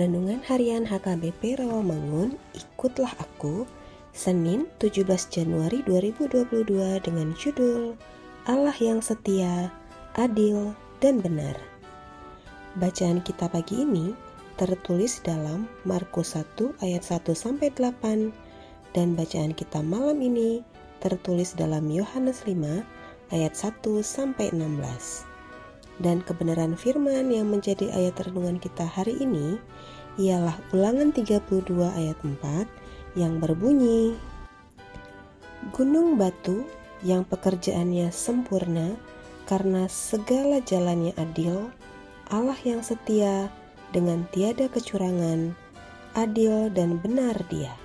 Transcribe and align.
Renungan 0.00 0.40
Harian 0.48 0.88
HKBP 0.88 1.60
Rawamangun, 1.60 2.32
ikutlah 2.56 3.12
aku, 3.20 3.68
Senin 4.16 4.64
17 4.80 5.04
Januari 5.28 5.84
2022 5.84 7.04
dengan 7.04 7.36
judul 7.36 8.00
Allah 8.48 8.72
yang 8.80 9.04
setia, 9.04 9.68
adil, 10.16 10.72
dan 11.04 11.20
benar. 11.20 11.52
Bacaan 12.80 13.20
kita 13.20 13.52
pagi 13.52 13.84
ini 13.84 14.16
tertulis 14.56 15.20
dalam 15.20 15.68
Markus 15.84 16.32
1 16.32 16.80
ayat 16.80 17.04
1 17.04 17.36
sampai 17.36 17.68
8 17.68 18.32
dan 18.96 19.12
bacaan 19.12 19.52
kita 19.52 19.84
malam 19.84 20.16
ini 20.24 20.64
tertulis 21.04 21.52
dalam 21.52 21.92
Yohanes 21.92 22.48
5 22.48 22.56
ayat 23.36 23.52
1 23.52 23.84
sampai 24.00 24.48
16 24.48 25.29
dan 26.00 26.24
kebenaran 26.24 26.74
firman 26.74 27.28
yang 27.28 27.52
menjadi 27.52 27.92
ayat 27.92 28.16
renungan 28.24 28.56
kita 28.56 28.88
hari 28.88 29.20
ini 29.20 29.60
ialah 30.16 30.56
ulangan 30.72 31.12
32 31.12 31.70
ayat 31.92 32.18
4 32.18 33.20
yang 33.20 33.38
berbunyi 33.38 34.16
Gunung 35.76 36.16
batu 36.16 36.64
yang 37.04 37.28
pekerjaannya 37.28 38.08
sempurna 38.10 38.96
karena 39.44 39.86
segala 39.86 40.64
jalannya 40.64 41.12
adil 41.20 41.68
Allah 42.32 42.56
yang 42.64 42.80
setia 42.80 43.52
dengan 43.92 44.24
tiada 44.32 44.72
kecurangan 44.72 45.52
adil 46.16 46.72
dan 46.72 46.96
benar 46.96 47.36
dia 47.52 47.76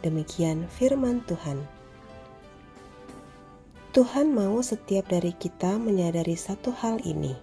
Demikian 0.00 0.64
firman 0.72 1.20
Tuhan. 1.28 1.79
Tuhan 3.90 4.30
mau 4.30 4.62
setiap 4.62 5.10
dari 5.10 5.34
kita 5.34 5.74
menyadari 5.74 6.38
satu 6.38 6.70
hal 6.70 7.02
ini, 7.02 7.34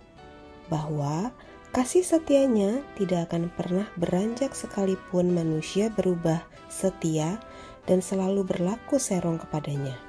bahwa 0.72 1.36
kasih 1.76 2.08
setianya 2.08 2.80
tidak 2.96 3.28
akan 3.28 3.52
pernah 3.52 3.84
beranjak 4.00 4.56
sekalipun 4.56 5.36
manusia 5.36 5.92
berubah 5.92 6.40
setia 6.72 7.36
dan 7.84 8.00
selalu 8.00 8.48
berlaku 8.48 8.96
serong 8.96 9.44
kepadanya. 9.44 10.00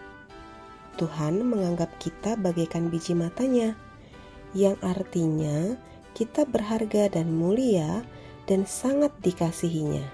Tuhan 0.95 1.43
menganggap 1.43 1.91
kita 1.99 2.39
bagaikan 2.39 2.87
biji 2.87 3.19
matanya, 3.19 3.75
yang 4.55 4.79
artinya 4.79 5.75
kita 6.15 6.47
berharga 6.47 7.19
dan 7.19 7.35
mulia 7.35 8.07
dan 8.47 8.63
sangat 8.63 9.11
dikasihinya. 9.27 10.07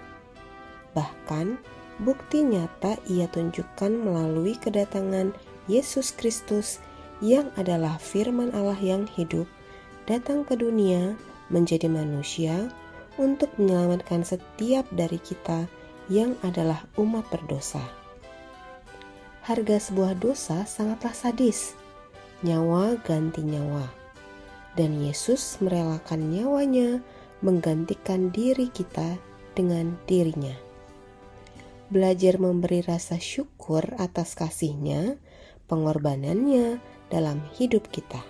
Bahkan, 0.96 1.60
bukti 2.00 2.48
nyata 2.48 2.96
ia 3.12 3.28
tunjukkan 3.28 3.92
melalui 3.92 4.56
kedatangan 4.56 5.36
Yesus 5.64 6.12
Kristus 6.12 6.76
yang 7.24 7.48
adalah 7.56 7.96
firman 7.96 8.52
Allah 8.52 8.76
yang 8.76 9.08
hidup 9.08 9.48
datang 10.04 10.44
ke 10.44 10.60
dunia 10.60 11.16
menjadi 11.48 11.88
manusia 11.88 12.68
untuk 13.16 13.48
menyelamatkan 13.56 14.26
setiap 14.26 14.84
dari 14.92 15.16
kita 15.16 15.64
yang 16.12 16.36
adalah 16.44 16.84
umat 17.00 17.24
berdosa. 17.32 17.80
Harga 19.44 19.76
sebuah 19.76 20.16
dosa 20.20 20.64
sangatlah 20.68 21.12
sadis, 21.12 21.76
nyawa 22.44 22.96
ganti 23.04 23.44
nyawa. 23.44 23.88
Dan 24.74 25.00
Yesus 25.00 25.62
merelakan 25.62 26.34
nyawanya 26.34 26.98
menggantikan 27.44 28.34
diri 28.34 28.72
kita 28.72 29.16
dengan 29.54 29.94
dirinya. 30.08 30.56
Belajar 31.92 32.42
memberi 32.42 32.82
rasa 32.82 33.20
syukur 33.20 33.84
atas 34.00 34.34
kasihnya 34.34 35.20
pengorbanannya 35.68 36.78
dalam 37.08 37.40
hidup 37.56 37.88
kita. 37.92 38.20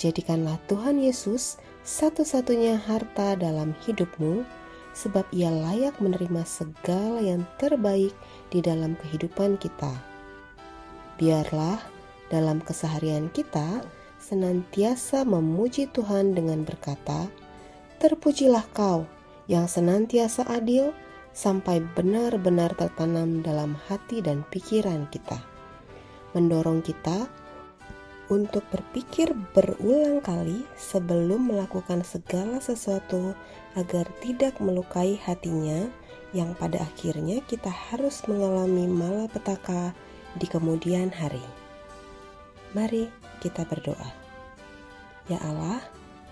Jadikanlah 0.00 0.56
Tuhan 0.64 1.04
Yesus 1.04 1.60
satu-satunya 1.84 2.80
harta 2.80 3.36
dalam 3.36 3.76
hidupmu, 3.84 4.48
sebab 4.96 5.28
Ia 5.30 5.52
layak 5.52 6.00
menerima 6.00 6.42
segala 6.48 7.20
yang 7.20 7.44
terbaik 7.60 8.16
di 8.48 8.64
dalam 8.64 8.96
kehidupan 8.96 9.60
kita. 9.60 9.92
Biarlah 11.20 11.78
dalam 12.32 12.64
keseharian 12.64 13.28
kita 13.30 13.84
senantiasa 14.18 15.22
memuji 15.28 15.84
Tuhan 15.92 16.32
dengan 16.32 16.64
berkata, 16.64 17.28
"Terpujilah 18.00 18.66
Kau 18.72 19.04
yang 19.46 19.68
senantiasa 19.68 20.48
adil." 20.48 20.96
sampai 21.30 21.78
benar-benar 21.94 22.74
tertanam 22.74 23.38
dalam 23.38 23.78
hati 23.86 24.18
dan 24.18 24.42
pikiran 24.50 25.06
kita 25.14 25.38
mendorong 26.32 26.82
kita 26.84 27.26
untuk 28.30 28.62
berpikir 28.70 29.34
berulang 29.50 30.22
kali 30.22 30.62
sebelum 30.78 31.50
melakukan 31.50 32.06
segala 32.06 32.62
sesuatu 32.62 33.34
agar 33.74 34.06
tidak 34.22 34.54
melukai 34.62 35.18
hatinya 35.18 35.90
yang 36.30 36.54
pada 36.54 36.86
akhirnya 36.86 37.42
kita 37.50 37.68
harus 37.70 38.22
mengalami 38.30 38.86
malapetaka 38.86 39.90
di 40.38 40.46
kemudian 40.46 41.10
hari. 41.10 41.42
Mari 42.70 43.10
kita 43.42 43.66
berdoa. 43.66 44.14
Ya 45.26 45.42
Allah, 45.42 45.82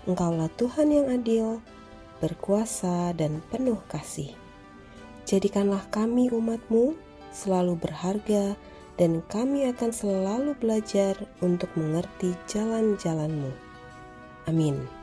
Engkaulah 0.07 0.47
Tuhan 0.55 0.95
yang 0.95 1.11
adil, 1.11 1.59
berkuasa 2.23 3.11
dan 3.13 3.43
penuh 3.51 3.77
kasih. 3.91 4.31
Jadikanlah 5.27 5.83
kami 5.91 6.31
umatmu 6.31 6.95
selalu 7.35 7.75
berharga 7.75 8.55
dan 8.99 9.23
kami 9.31 9.71
akan 9.71 9.95
selalu 9.95 10.51
belajar 10.59 11.15
untuk 11.39 11.71
mengerti 11.79 12.35
jalan-jalanmu. 12.51 13.49
Amin. 14.51 14.98